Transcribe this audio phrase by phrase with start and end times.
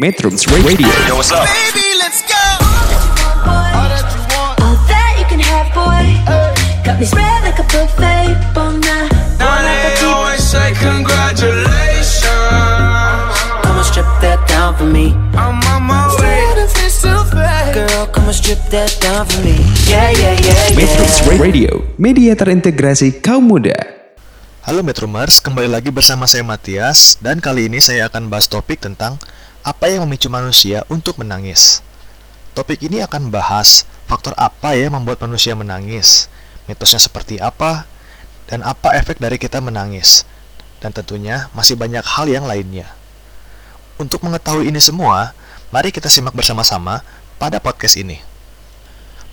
[0.00, 1.44] Metrums Radio Yo, what's up?
[1.44, 2.40] Baby, let's go.
[3.44, 6.16] All that you can have, boy.
[6.80, 8.32] Got me spread like a buffet.
[8.56, 9.12] Bon night.
[9.36, 12.24] Now they always say congratulations.
[13.60, 15.12] Come and strip that down for me.
[15.36, 16.40] I'm on my way.
[17.76, 19.60] Girl, come and strip that down for me.
[19.84, 21.36] Yeah, yeah, yeah, Metrums yeah.
[21.36, 21.70] Radio,
[22.00, 23.76] media terintegrasi kaum muda.
[24.64, 29.20] Halo Metromers, kembali lagi bersama saya Matias dan kali ini saya akan bahas topik tentang
[29.62, 31.82] apa yang memicu manusia untuk menangis.
[32.52, 36.26] Topik ini akan bahas faktor apa ya membuat manusia menangis,
[36.66, 37.86] mitosnya seperti apa,
[38.50, 40.26] dan apa efek dari kita menangis.
[40.82, 42.90] Dan tentunya masih banyak hal yang lainnya.
[43.96, 45.30] Untuk mengetahui ini semua,
[45.70, 47.06] mari kita simak bersama-sama
[47.38, 48.18] pada podcast ini.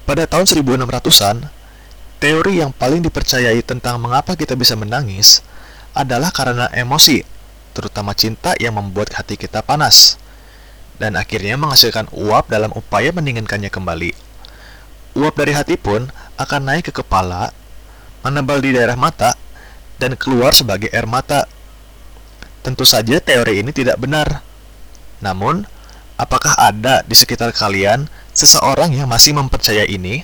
[0.06, 1.50] Pada tahun 1600-an,
[2.20, 5.40] Teori yang paling dipercayai tentang mengapa kita bisa menangis
[5.96, 7.24] adalah karena emosi,
[7.72, 10.20] terutama cinta yang membuat hati kita panas,
[11.00, 14.12] dan akhirnya menghasilkan uap dalam upaya mendinginkannya kembali.
[15.18, 17.56] Uap dari hati pun akan naik ke kepala,
[18.22, 19.34] menebal di daerah mata,
[20.00, 21.48] dan keluar sebagai air mata.
[22.64, 24.44] Tentu saja teori ini tidak benar.
[25.24, 25.68] Namun,
[26.20, 30.24] apakah ada di sekitar kalian seseorang yang masih mempercayai ini?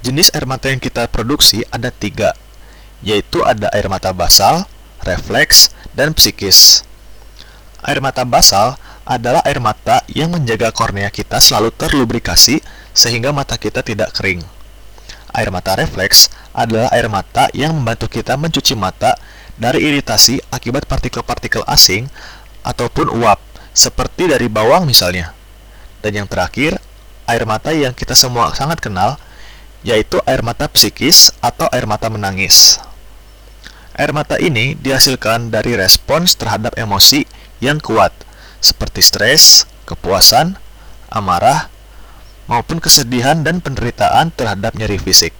[0.00, 2.32] Jenis air mata yang kita produksi ada tiga,
[3.04, 4.64] yaitu ada air mata basal,
[5.04, 6.86] refleks, dan psikis.
[7.80, 8.76] Air mata basal
[9.08, 12.60] adalah air mata yang menjaga kornea kita selalu terlubrikasi
[12.92, 14.44] sehingga mata kita tidak kering.
[15.32, 19.14] Air mata refleks adalah air mata yang membantu kita mencuci mata
[19.56, 22.10] dari iritasi akibat partikel-partikel asing
[22.66, 23.38] ataupun uap,
[23.72, 25.32] seperti dari bawang misalnya.
[26.00, 26.80] Dan yang terakhir,
[27.28, 29.16] air mata yang kita semua sangat kenal,
[29.86, 32.82] yaitu air mata psikis atau air mata menangis.
[34.00, 37.28] Air mata ini dihasilkan dari respons terhadap emosi
[37.60, 38.16] yang kuat,
[38.64, 40.56] seperti stres, kepuasan,
[41.12, 41.68] amarah,
[42.48, 45.36] maupun kesedihan dan penderitaan terhadap nyeri fisik.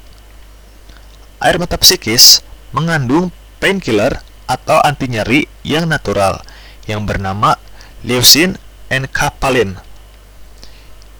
[1.40, 2.44] Air mata psikis
[2.76, 3.32] mengandung
[3.64, 6.44] painkiller atau anti nyeri yang natural
[6.84, 7.56] yang bernama
[8.04, 8.60] leucin
[8.92, 9.80] enkapalin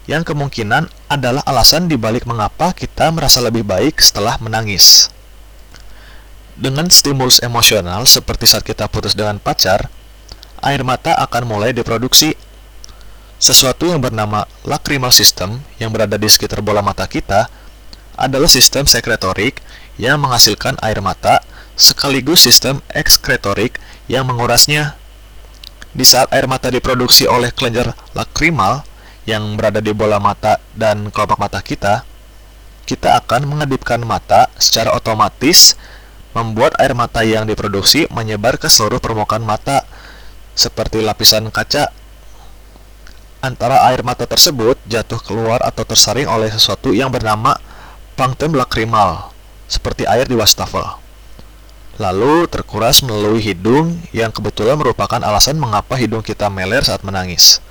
[0.05, 5.09] yang kemungkinan adalah alasan dibalik mengapa kita merasa lebih baik setelah menangis.
[6.61, 9.89] Dengan stimulus emosional seperti saat kita putus dengan pacar,
[10.61, 12.37] air mata akan mulai diproduksi.
[13.41, 17.49] Sesuatu yang bernama lacrimal system yang berada di sekitar bola mata kita
[18.13, 19.65] adalah sistem sekretorik
[19.97, 21.41] yang menghasilkan air mata
[21.81, 23.81] sekaligus sistem ekskretorik
[24.13, 25.01] yang mengurasnya.
[25.97, 28.85] Di saat air mata diproduksi oleh kelenjar lacrimal,
[29.25, 32.05] yang berada di bola mata dan kelopak mata kita,
[32.85, 35.81] kita akan mengedipkan mata secara otomatis
[36.31, 39.83] membuat air mata yang diproduksi menyebar ke seluruh permukaan mata
[40.55, 41.91] seperti lapisan kaca.
[43.41, 47.57] Antara air mata tersebut jatuh keluar atau tersaring oleh sesuatu yang bernama
[48.13, 49.33] plankton lacrimal,
[49.65, 51.01] seperti air di wastafel.
[51.97, 57.65] Lalu terkuras melalui hidung yang kebetulan merupakan alasan mengapa hidung kita meler saat menangis.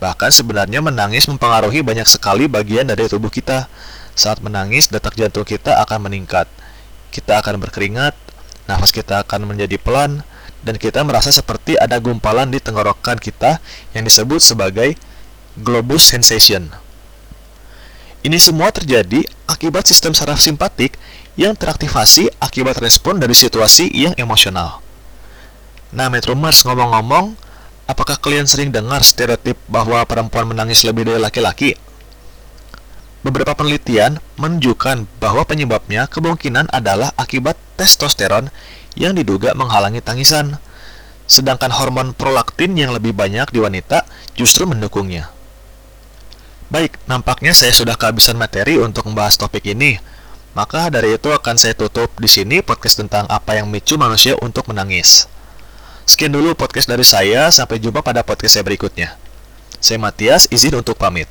[0.00, 3.68] Bahkan sebenarnya menangis mempengaruhi banyak sekali bagian dari tubuh kita.
[4.12, 6.44] Saat menangis, detak jantung kita akan meningkat.
[7.12, 8.16] Kita akan berkeringat,
[8.64, 10.24] nafas kita akan menjadi pelan,
[10.64, 13.60] dan kita merasa seperti ada gumpalan di tenggorokan kita
[13.92, 14.96] yang disebut sebagai
[15.60, 16.72] globus sensation.
[18.24, 20.96] Ini semua terjadi akibat sistem saraf simpatik
[21.36, 24.80] yang teraktivasi akibat respon dari situasi yang emosional.
[25.92, 27.36] Nah, Metromers ngomong-ngomong,
[27.92, 31.74] Apakah kalian sering dengar stereotip bahwa perempuan menangis lebih dari laki-laki?
[33.22, 38.50] Beberapa penelitian menunjukkan bahwa penyebabnya kemungkinan adalah akibat testosteron
[38.98, 40.58] yang diduga menghalangi tangisan,
[41.30, 44.02] sedangkan hormon prolaktin yang lebih banyak di wanita
[44.34, 45.30] justru mendukungnya.
[46.66, 50.02] Baik, nampaknya saya sudah kehabisan materi untuk membahas topik ini.
[50.52, 54.68] Maka dari itu akan saya tutup di sini podcast tentang apa yang memicu manusia untuk
[54.68, 55.30] menangis.
[56.04, 59.16] Sekian dulu podcast dari saya, sampai jumpa pada podcast saya berikutnya.
[59.80, 61.30] Saya Matias, izin untuk pamit.